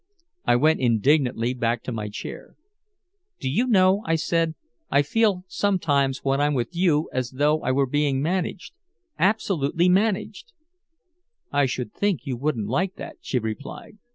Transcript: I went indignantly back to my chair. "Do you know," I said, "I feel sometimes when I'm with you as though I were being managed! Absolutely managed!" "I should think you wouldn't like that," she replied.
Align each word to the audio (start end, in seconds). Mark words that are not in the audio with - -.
I 0.45 0.55
went 0.55 0.79
indignantly 0.79 1.53
back 1.53 1.83
to 1.83 1.91
my 1.91 2.09
chair. 2.09 2.55
"Do 3.39 3.47
you 3.47 3.67
know," 3.67 4.01
I 4.03 4.15
said, 4.15 4.55
"I 4.89 5.03
feel 5.03 5.43
sometimes 5.47 6.23
when 6.23 6.41
I'm 6.41 6.55
with 6.55 6.75
you 6.75 7.07
as 7.13 7.29
though 7.29 7.61
I 7.61 7.71
were 7.71 7.85
being 7.85 8.19
managed! 8.19 8.73
Absolutely 9.19 9.89
managed!" 9.89 10.53
"I 11.51 11.67
should 11.67 11.93
think 11.93 12.25
you 12.25 12.35
wouldn't 12.35 12.65
like 12.67 12.95
that," 12.95 13.17
she 13.21 13.37
replied. 13.37 13.99